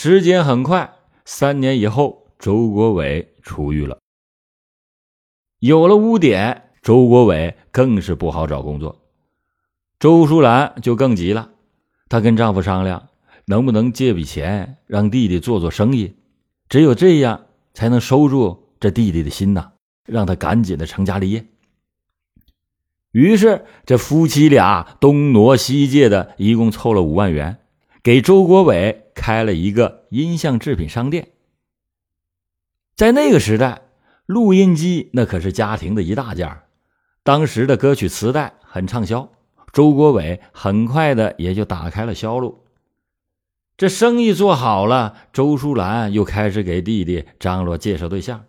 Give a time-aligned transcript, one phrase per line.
[0.00, 0.92] 时间很快，
[1.24, 3.98] 三年以后，周国伟出狱了。
[5.58, 9.02] 有了污点，周国伟更是不好找工作。
[9.98, 11.50] 周淑兰就更急了，
[12.08, 13.08] 她跟丈夫商量，
[13.46, 16.14] 能不能借笔钱让弟弟做做生意，
[16.68, 19.72] 只有这样才能收住这弟弟的心呐，
[20.04, 21.44] 让他赶紧的成家立业。
[23.10, 27.58] 于是，这夫妻俩东挪西借的，一共凑了五万元，
[28.04, 31.32] 给周国伟开了一个音像制品商店。
[32.94, 33.82] 在那个时代，
[34.26, 36.62] 录音机那可是家庭的一大件
[37.24, 39.30] 当时的歌曲磁带很畅销。
[39.72, 42.64] 周国伟很快的也就打开了销路，
[43.76, 48.46] 这生意做好了，周淑兰又开始给弟弟张罗介绍对象。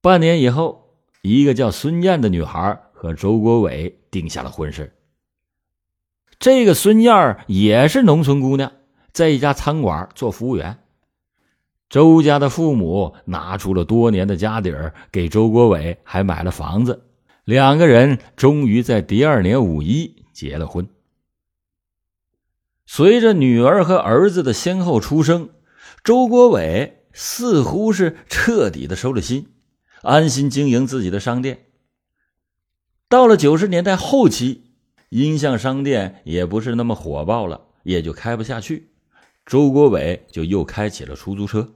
[0.00, 4.96] 半年以后，一个叫孙燕的女孩和周国伟定下了婚事。
[6.38, 8.72] 这个孙燕也是农村姑娘，
[9.12, 10.78] 在一家餐馆做服务员。
[11.88, 17.04] 周家的父母拿出了多年的家底儿，给周国伟还买了房子。
[17.44, 20.88] 两个人终于在第二年五一结了婚。
[22.86, 25.50] 随着女儿和儿子的先后出生，
[26.02, 29.48] 周国伟似乎是彻底的收了心，
[30.02, 31.66] 安心经营自己的商店。
[33.08, 34.72] 到了九十年代后期，
[35.10, 38.91] 音像商店也不是那么火爆了，也就开不下去。
[39.46, 41.74] 周国伟就又开起了出租车。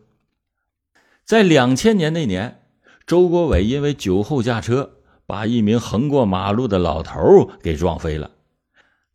[1.25, 2.62] 在两千年那年，
[3.06, 4.92] 周国伟因为酒后驾车。
[5.28, 8.31] 把一名横过马路的老头给撞飞了。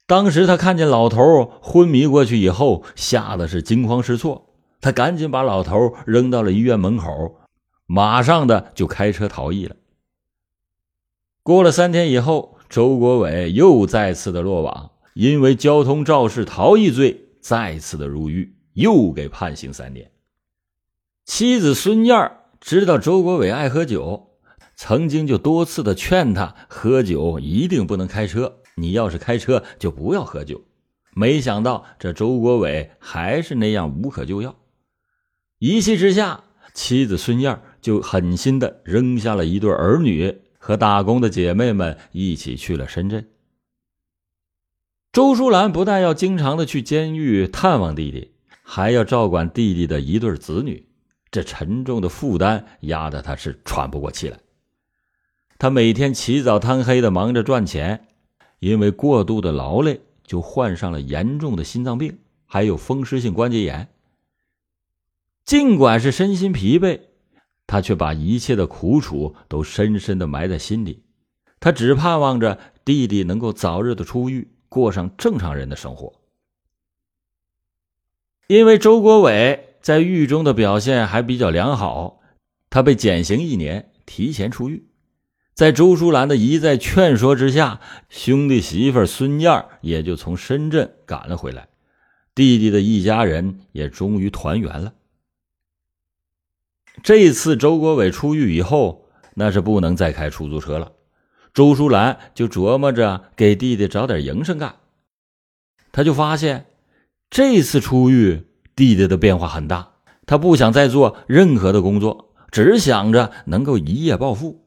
[0.05, 4.53] 当时他看见老头昏迷过去以后，吓得是惊慌失措。
[4.81, 7.37] 他赶紧把老头扔到了医院门口，
[7.85, 9.77] 马上的就开车逃逸了。
[11.43, 20.09] 过了三天以后，周国伟又再次的落网，因为交通肇事逃逸罪再次的入狱，又给判刑三年。
[21.25, 24.29] 妻子孙燕知道周国伟爱喝酒。
[24.77, 30.59] 曾经就多次的劝他喝酒一定不能开车，你要是开车就不要喝酒。
[31.13, 34.55] 没想到这周国伟还是那样无可救药，
[35.59, 43.27] 一气之下，妻子孙燕就狠心的扔下了一对儿女和打工的姐妹们一起去了深圳。
[45.11, 48.31] 周淑兰不但要经常的去监狱探望弟弟，
[48.63, 50.87] 还要照管弟弟的一对子女，
[51.29, 54.39] 这沉重的负担压得他是喘不过气来。
[55.57, 58.07] 他每天起早贪黑的忙着赚钱，
[58.59, 63.89] 因为过度的劳累，就患上了严重的心脏病，还有风湿性关节炎。
[65.43, 67.01] 尽管是身心疲惫，
[67.67, 71.03] 他却把一切的苦楚都深深的埋在心里。
[71.59, 76.13] 他只盼望着弟弟能够早日的出狱，过上正常人的生活。
[78.47, 82.21] 因为周国伟在狱中的表现还比较良好，
[82.69, 84.87] 他被减刑一年，提前出狱。
[85.53, 91.67] 在周淑兰的一再劝说之下，兄弟媳妇孙燕也就从深圳赶了回来，
[92.33, 94.93] 弟弟的一家人也终于团圆了。
[97.03, 100.93] 这次周国伟出狱以后，那是不能再开出租车了，
[101.53, 104.75] 周淑兰就琢磨着给弟弟找点营生干。
[105.91, 106.65] 他就发现，
[107.29, 108.43] 这次出狱，
[108.75, 109.91] 弟弟的变化很大，
[110.25, 114.65] 他不想再做任何的工作，只想着能够一夜暴富。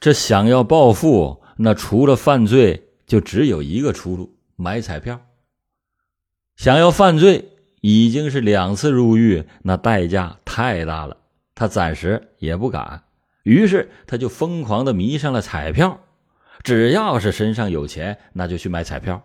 [0.00, 5.20] 这想要暴富，那除了犯罪，就只有一个出路：买彩票。
[6.56, 7.50] 想要犯罪，
[7.82, 11.18] 已经是两次入狱，那代价太大了，
[11.54, 13.04] 他暂时也不敢。
[13.42, 16.00] 于是，他就疯狂的迷上了彩票。
[16.62, 19.22] 只要是身上有钱，那就去买彩票。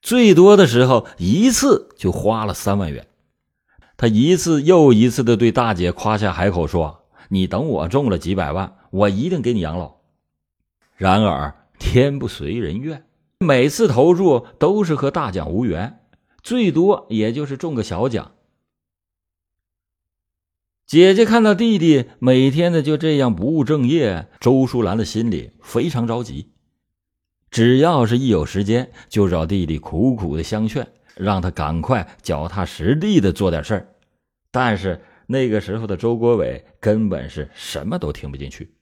[0.00, 3.06] 最多的时候，一次就花了三万元。
[3.96, 9.96] 他一次又一次的对大姐夸下海口说：“你等我中了几百万。”我一定给你养老。
[10.96, 13.04] 然而天不随人愿，
[13.40, 16.00] 每次投注都是和大奖无缘，
[16.42, 18.32] 最多也就是中个小奖。
[20.86, 26.52] 姐姐看到弟弟每天的就这样不务正业，周淑兰的心里非常着急。
[27.50, 30.86] 只要是一有时间，就找弟弟苦苦的相劝，
[31.16, 33.88] 让他赶快脚踏实地的做点事儿。
[34.52, 38.72] 但是那个时候的周国伟根本是什么都听不进去。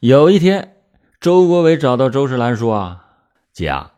[0.00, 0.76] 有一天，
[1.20, 3.04] 周国伟找到周世兰说：“啊，
[3.52, 3.92] 姐啊，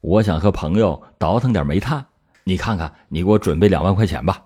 [0.00, 2.06] 我想和朋友倒腾点煤炭，
[2.44, 4.40] 你看看，你给我准备两万块钱吧。”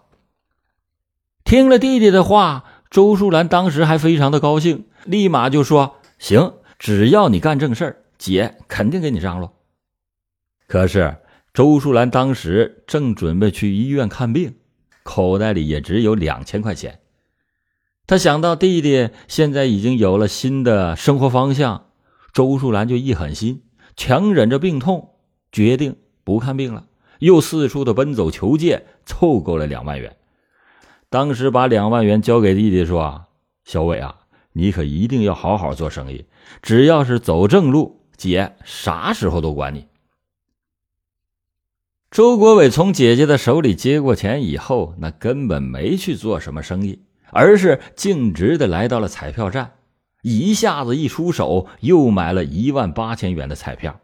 [1.48, 9.54] 听了弟弟的话，周淑兰当时还非常的高兴，立马就说：“行，只要你干正事儿，姐肯定给你张罗。”
[10.68, 11.16] 可是
[11.54, 14.56] 周淑兰当时正准备去医院看病，
[15.02, 17.00] 口袋里也只有两千块钱。
[18.06, 21.86] 他想到弟弟现在已经有了新的生活方向，
[22.34, 23.62] 周淑兰就一狠心，
[23.96, 25.12] 强忍着病痛，
[25.50, 26.88] 决定不看病了，
[27.20, 30.14] 又四处的奔走求借，凑够了两万元。
[31.10, 33.28] 当时把两万元交给弟弟，说：“啊
[33.64, 34.14] 小伟啊，
[34.52, 36.26] 你可一定要好好做生意，
[36.62, 39.86] 只要是走正路，姐啥时候都管你。”
[42.10, 47.04] 周国伟从姐姐的手里接过钱以后，那根本没去做什么生意。
[47.30, 49.72] 而是径直的来到了彩票站，
[50.22, 54.00] 一下子一出手，又买了一万八千元的彩票，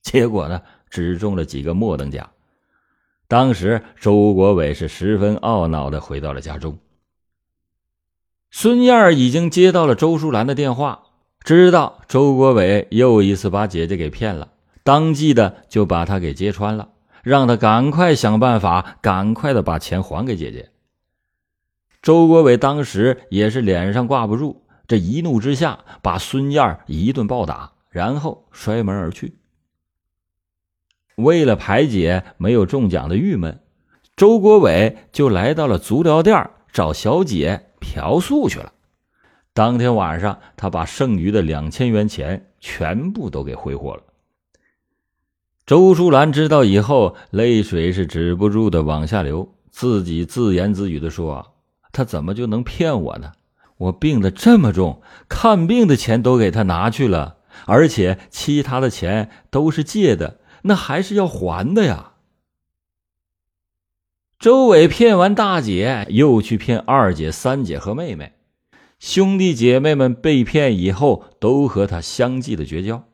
[0.00, 2.30] 结果呢，只中了几个末等奖。
[3.28, 6.78] 当时周国伟是十分懊恼的回到了家中。
[8.50, 11.02] 孙燕已经接到了周淑兰的电话，
[11.44, 14.52] 知道周国伟又一次把姐姐给骗了，
[14.82, 16.88] 当即的就把他给揭穿了，
[17.22, 20.70] 让他赶快想办法，赶快的把钱还给姐姐。
[22.00, 29.37] 周国伟当时也是脸上挂不住，这一怒之下把孙燕一顿暴打，然后摔门而去。
[31.18, 33.58] 为了排解没有中奖的郁闷，
[34.16, 38.72] 周国伟就来到了足疗店找小姐嫖宿去了。
[39.52, 44.02] 当天晚上，他把剩余的两千元钱全部都给挥霍了。
[45.66, 51.54] 周淑兰知道以后，泪水是止不住的往下流，自己自言自语的说。
[51.90, 53.32] 他怎么就能骗我呢？
[53.78, 62.14] 我病得这么重，看病的钱都给他拿去了，而且其他的钱都是借的，那还是要还的呀。
[64.38, 68.34] 周伟骗完大姐，又去骗二姐、三姐和妹妹，
[68.98, 73.04] 兄弟姐妹们被骗以后，都和他相继的绝交。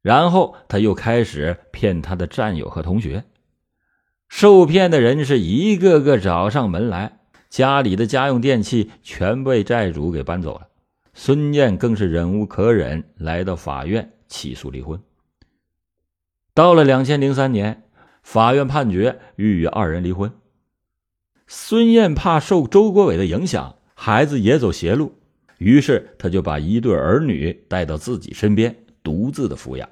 [0.00, 3.24] 然后他又开始骗他的战友和同学，
[4.28, 7.18] 受骗的人是一个个找上门来。
[7.50, 10.68] 家里的家用电器全被债主给搬走了，
[11.14, 15.00] 孙燕更是忍无可忍，来到法院起诉离婚。
[16.58, 17.84] 到了两千零三年，
[18.24, 20.32] 法院判决欲与二人离婚。
[21.46, 25.14] 孙燕怕受周国伟的影响，孩子也走邪路，
[25.58, 28.74] 于是他就把一对儿女带到自己身边，
[29.04, 29.88] 独自的抚养。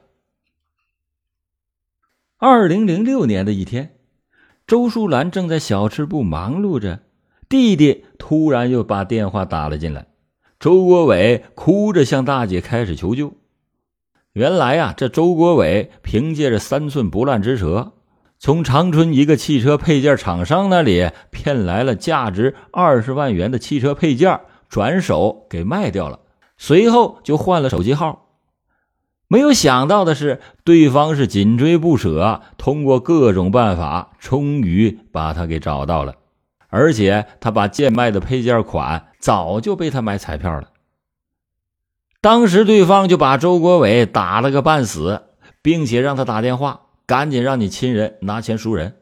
[2.36, 3.94] 二零零六年的一天，
[4.66, 6.98] 周淑兰正在小吃部忙碌着。
[7.48, 10.08] 弟弟突然又把电话打了进来，
[10.58, 13.34] 周国伟哭着向大姐开始求救。
[14.36, 17.92] 原来呀，这周国伟凭借着三寸不烂之舌，
[18.38, 24.38] 从长春一个汽车配件厂商那里骗来了价值二十万元的汽车配件，
[24.68, 26.20] 转手给卖掉了。
[26.58, 28.26] 随后就换了手机号。
[29.26, 36.14] 没有想到的是，对方是紧追不舍，通过各种办法，终于把他给找到了。
[36.68, 40.68] 而且他把贱卖的配件款早就被他买彩票了。
[42.26, 45.22] 当时对方就把周国伟打了个半死，
[45.62, 48.96] 并且让他打电话，赶紧让你亲人拿钱赎人。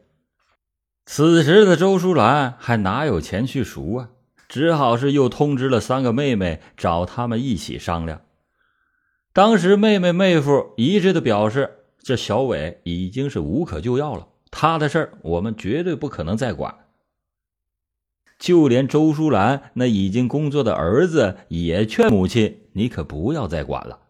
[1.07, 4.09] 此时的周淑兰还哪有钱去赎啊？
[4.47, 8.21] 只好是又通知了三个妹妹，找他们一起商量。
[9.33, 16.75] 当时妹妹妹夫一致的表示，这小伟已经是无可救药了，他的事儿我们绝对不可能再管。
[18.45, 24.01] 就连周淑兰那已经工作的儿子也劝母亲：“你可不要再管了。”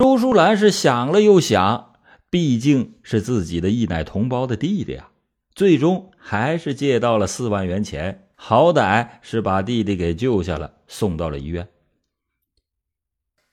[0.00, 1.92] 周淑兰是想了又想，
[2.30, 5.10] 毕竟是自己的一奶同胞的弟弟啊，
[5.54, 11.68] 最终还是借到了四万元钱，好歹是把弟弟给救下了，送到了医院。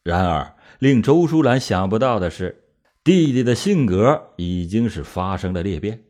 [0.06, 2.63] 然而，令周淑兰想不到的是，
[3.04, 6.06] 弟弟的性格已经是发生了裂变。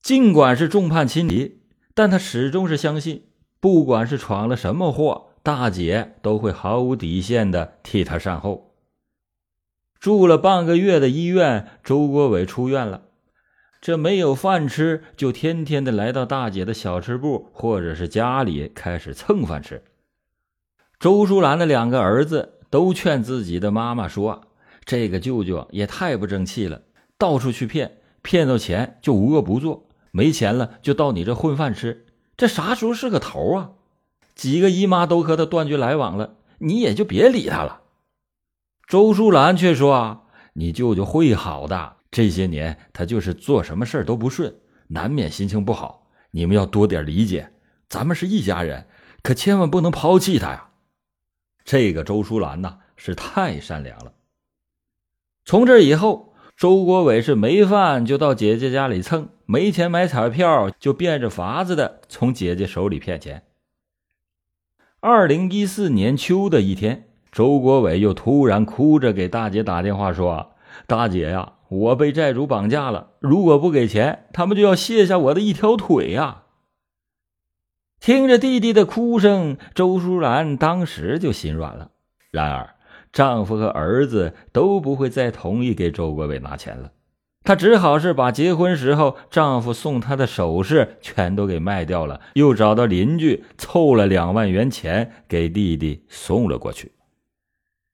[0.00, 1.62] 尽管是众叛亲离。
[1.94, 3.28] 但他始终是相信，
[3.60, 8.74] 不管是闯了什么祸，大姐都会毫无底线的替他善后。
[10.00, 13.02] 住了半个月的医院，周国伟出院了。
[13.80, 19.82] 这没有饭吃，就天天的来到大姐的小吃部或者是家里开始蹭饭吃。
[20.98, 24.42] 周淑兰的两个儿子都劝自己的妈妈说
[24.86, 26.82] ：“这个舅舅也太不争气了，
[27.18, 29.83] 到处去骗，骗到钱就无恶不作。”
[30.16, 32.06] 没钱了就到你这混饭吃，
[32.36, 33.72] 这啥时候是个头啊？
[34.36, 37.82] 几个姨妈都和他断绝来往了，你也就别理他了。
[38.86, 44.54] 周淑兰却说：“啊，你舅舅会好的，这些年他就是做什么事都不顺，
[44.86, 46.06] 难免心情不好。
[46.30, 47.52] 你们要多点理解，
[47.88, 48.86] 咱们是一家人，
[49.20, 50.68] 可千万不能抛弃他呀。”
[51.66, 54.12] 这个周淑兰呐，是太善良了。
[55.44, 63.42] 从这以后，周国伟是没饭就到姐姐家里蹭，没钱买彩票就变着法子的从姐姐手里骗钱。
[65.00, 70.52] 二零一四年秋的一天，周国伟又突然哭着给大姐打电话说
[70.86, 76.44] ：“大姐呀，我被债主绑架了，如果不给钱，他们就要卸下我的一条腿呀！”
[78.00, 81.90] 听着弟弟的哭声，周淑兰当时就心软了。
[82.30, 82.73] 然而，
[83.14, 86.90] 丈夫和儿子都不会再同意给周国伟拿钱了。
[87.44, 96.92] 她只好是把结婚时候丈夫送她的首饰全都给卖掉了，又找到邻居凑了两万元钱给弟弟送了过去。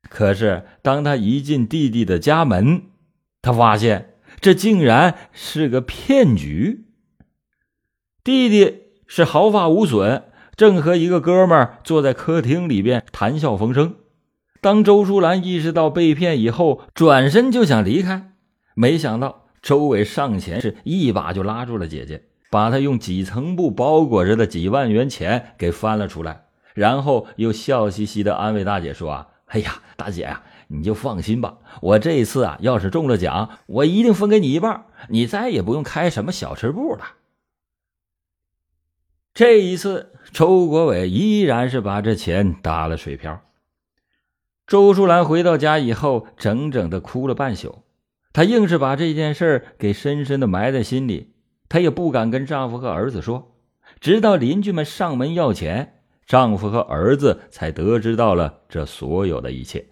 [0.09, 2.83] 可是，当她一进弟弟的家门，
[3.43, 6.87] 她发现这竟然是个骗局。
[8.23, 10.25] 弟弟是毫发无损，
[10.57, 13.97] 正和一个哥们儿坐在客厅里边谈笑风生。
[14.61, 18.33] 当周淑兰意识到被骗以后，转身就想离开。
[18.75, 37.17] 没想到周伟上前是一把就拉住了姐姐，把她用几层布包裹着的几万元钱给翻了出来，然后又笑嘻嘻的安慰大姐说：“啊，哎呀，大姐呀，你就放心吧，我这一次啊，要是中了奖，我一定分给你一半，你再也不用开什么小吃部了。”
[39.33, 43.41] 这一次，周国伟依然是把这钱打了水漂。
[44.71, 47.83] 周淑兰回到家以后，整整的哭了半宿。
[48.33, 51.33] 她硬是把这件事给深深的埋在心里，
[51.69, 53.57] 她也不敢跟丈夫和儿子说。
[53.99, 59.89] 直到邻居们上门要钱，丈夫和儿子才得知到了这所有的一切。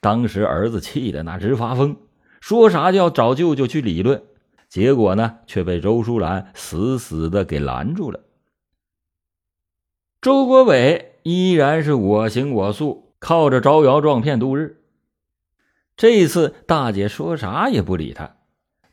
[0.00, 1.96] 当时儿子气得那直发疯，
[2.40, 4.22] 说啥就要找舅舅去理论，
[4.68, 8.20] 结果呢却被周淑兰死死的给拦住了。
[10.20, 14.80] 周国伟依然是我行我素，靠着招摇撞骗度日。
[15.96, 18.36] 这一次，大姐说啥也不理他，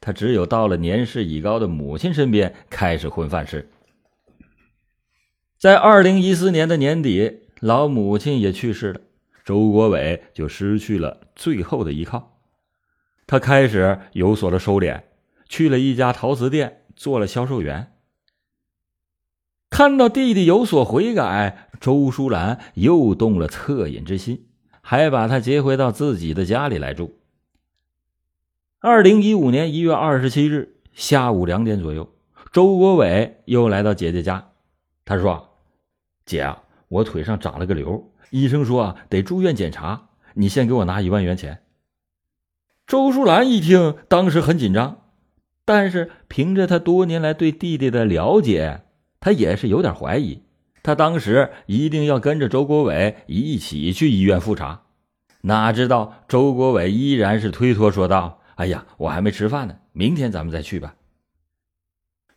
[0.01, 3.69] 他只有到了年事已高的母亲身边开始混饭吃。
[5.57, 9.01] 在二零一四年的年底，老母亲也去世了，
[9.43, 12.39] 周国伟就失去了最后的依靠。
[13.27, 15.01] 他开始有所的收敛，
[15.47, 17.94] 去了一家陶瓷店做了销售员。
[19.69, 24.47] 看到弟弟有所悔改，周淑兰又动了恻隐之心。
[24.87, 27.17] 还把他接回到自己的家里来住。
[28.79, 32.13] 二零一五年一月二十七日下午两点左右，
[32.51, 34.49] 周国伟又来到姐姐家。
[35.03, 35.57] 他说
[36.23, 41.63] ：“姐啊，我腿上长了个瘤，医生说啊得住院检查，你先给我拿一万元钱。”
[42.85, 45.01] 周淑兰一听，当时很紧张，
[45.65, 48.83] 但是凭着他多年来对弟弟的了解，
[49.19, 50.43] 他也是有点怀疑。
[50.83, 54.83] 他当时一定要跟着周国伟一起去医院复查，
[55.41, 60.95] 哪知道周国伟依然是推脱说道：“哎呀，我还没吃饭呢，明天咱们再去吧。”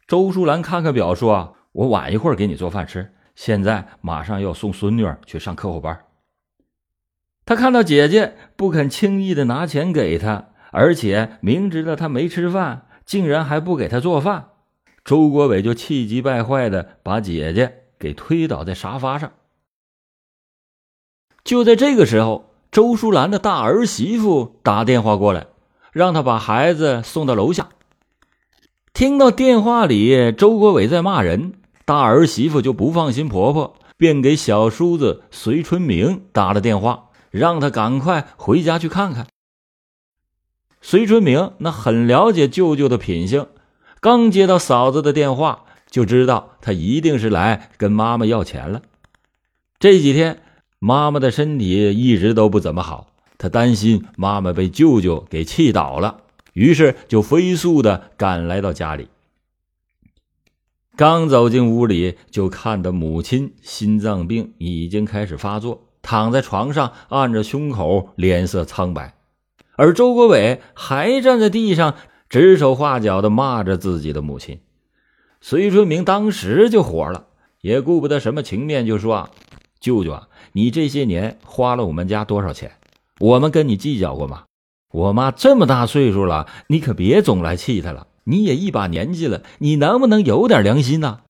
[0.09, 6.07] 周淑兰看看表说：“我晚一会儿给你做饭吃，现在马上要送孙女去上课后班。”
[7.45, 14.49] 他看到姐姐不肯轻易的拿钱给他，而且明知道他没吃饭，竟然还不给他做饭，
[15.09, 17.77] 周国伟就气急败坏的把姐姐。
[17.99, 19.33] 给推倒在沙发上。
[21.43, 25.49] 就在这个时候，周淑兰的大儿媳妇打电话过来，
[25.91, 27.71] 让她把孩子送到楼下。
[28.93, 39.27] 听到电话里周国伟在骂人，大儿媳妇就不放心婆婆，便给小叔子隋春明打了电话，让他赶快回家去看看。
[40.81, 43.49] 隋春明那很了解舅舅的品性，
[44.01, 45.65] 刚接到嫂子的电话。
[45.91, 48.83] 就知道他一定是来跟妈妈要钱了。
[49.79, 50.43] 这几天
[50.79, 53.07] 妈妈的身体一直都不怎么好，
[53.39, 56.19] 他担心妈妈被舅舅给气倒了，
[56.53, 59.09] 于是就飞速的赶来到家里。
[60.95, 69.15] 刚走进屋里，就看到母亲心脏病已经开始发作，躺在床上按着胸口，脸色苍白，
[69.77, 71.95] 而周国伟还站在地上
[72.29, 74.61] 指手画脚的骂着自己的母亲。
[75.41, 77.29] 隋春明当时就火了，
[77.61, 79.31] 也顾不得什么情面，就说：“，
[79.81, 82.73] 舅舅啊，你这些年花了我们家多少钱？
[83.21, 84.45] 我们跟你计较过吗？
[84.91, 88.09] 我妈这么大岁数了，你可别总来气她了。
[88.25, 91.23] 你也一把年纪了，你能不能有点良心呢？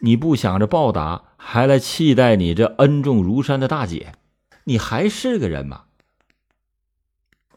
[0.00, 4.12] 你不想着报答，还来气待你这恩重如山的大姐，
[4.64, 5.84] 你还是个人吗？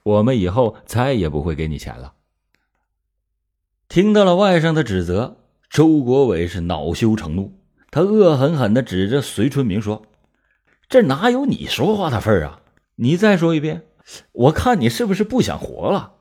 [0.03, 2.13] 我们以后再也不会给你钱了。”
[3.95, 5.37] 听到了外甥的指责。
[5.69, 7.53] 周国伟是恼羞成怒，
[7.91, 10.01] 他恶狠狠地指着隋春明说
[10.89, 12.59] ：“这哪有你说话的份儿啊？
[12.95, 13.83] 你再说一遍，
[14.33, 16.15] 我看你是不是不想活了？”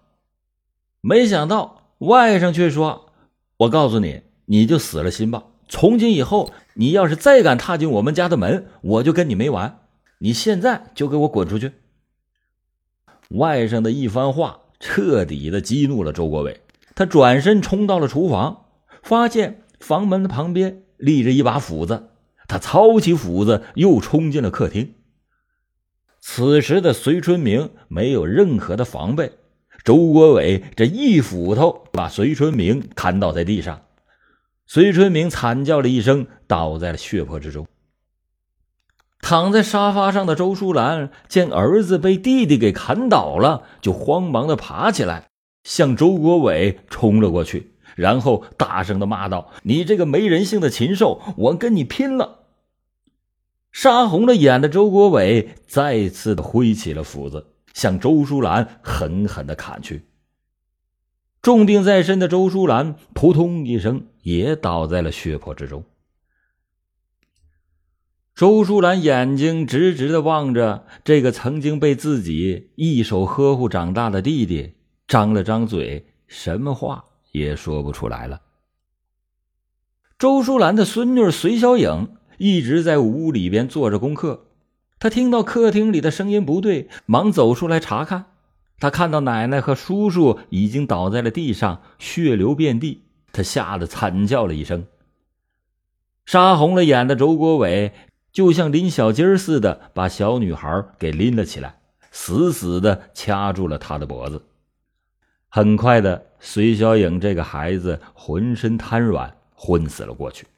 [1.02, 3.10] 没想到外甥却说
[3.58, 5.42] ：“我告诉你，你就死了心吧。
[5.68, 9.80] 从今以后，你要是再敢踏进我们家的门，我就跟你没完。
[10.20, 11.72] 你现在就给我滚出去！”
[13.34, 16.60] 外甥的一番话彻底的激怒了周国伟，
[16.94, 18.66] 他转身冲到了厨房，
[19.02, 22.10] 发现房门的旁边立着一把斧子，
[22.48, 24.94] 他操起斧子又冲进了客厅。
[26.20, 29.32] 此时的隋春明没有任何的防备，
[29.84, 33.82] 周国伟这一斧头把隋春明砍倒在地上，
[34.66, 37.66] 隋春明惨叫了一声，倒在了血泊之中。
[39.20, 45.28] 躺在沙发上的周淑兰见儿子被弟弟给砍倒了，就慌忙的爬起来，
[45.64, 52.44] 向周国伟冲了过去，然后大声的骂道：“你这个没人性的禽兽，我跟你拼了！”
[53.72, 60.04] 杀红了眼的周国伟再次的挥起了斧子，向周淑兰狠狠的砍去。
[61.42, 65.84] 重病在身的周淑兰扑通一声也倒在了血泊之中。
[68.34, 74.72] 周淑兰眼睛直直的望着这个曾经被自己一手呵护长大的弟弟，
[75.06, 78.40] 张了张嘴，什么话也说不出来了。
[80.18, 84.46] 周淑兰的孙女隋小影一直在屋里边做着功课，
[84.98, 88.26] 她听到客厅里的声音不对，忙走出来查看。
[88.78, 94.86] 她看到奶奶和叔叔已经倒在了地上，血流遍地，她吓得惨叫了一声。
[96.26, 97.92] 杀红了眼的周国伟。
[98.32, 101.78] 就像拎小鸡儿似的，把小女孩给拎了起来，
[102.10, 104.42] 死死的掐住了她的脖子。
[105.56, 110.48] 很快的，隋小影这个孩子浑身瘫软，昏死了过去。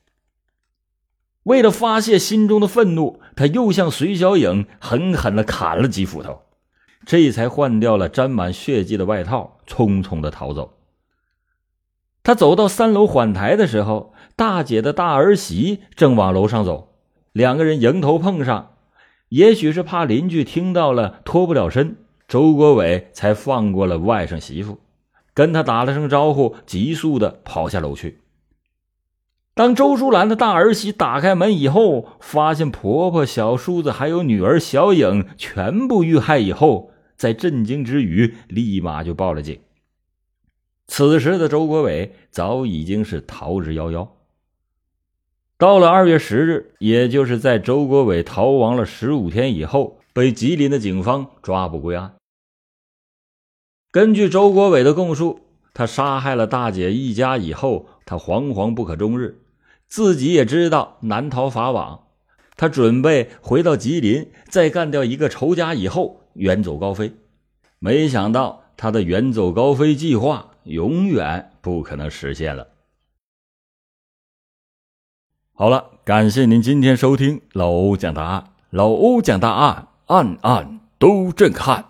[1.42, 6.40] 为了发泄心中的愤怒，他又向隋小影狠狠的砍了几斧头，
[7.04, 10.78] 这才换掉了沾满血迹的外套，匆匆的逃走。
[12.22, 16.94] 他走到三楼缓台的时候，大姐的大儿媳正往楼上走。
[17.32, 18.76] 两个人迎头碰上，
[19.28, 24.78] 也许是怕邻居听到了脱不了身，周国伟才放过了外甥媳妇，
[25.36, 28.22] 跟他打了声招呼，急速的跑下楼去。
[29.52, 39.60] 当周淑兰的大儿媳打开门以后，发现婆婆、小叔子还有女儿小影全部遇害以后，在震惊之余，立马就报了警。
[40.86, 44.08] 此时的周国伟早已经是逃之夭夭。
[45.58, 52.14] 到了二月十日，也就是在周国伟逃亡了十五天以后，被吉林的警方抓捕归案。
[53.96, 55.40] 根据周国伟的供述，
[55.72, 59.40] 他杀害了大姐一家以后，他惶惶不可终日，
[59.86, 62.00] 自己也知道难逃法网，
[62.58, 67.14] 他准备回到吉林，再干掉一个仇家以后远走高飞。
[67.78, 72.68] 没想到他的远走高飞计划永远不可能实现了。
[75.54, 78.52] 好了，感谢您今天收听老欧讲答案。
[78.68, 81.86] 老欧讲答案，案案都震撼。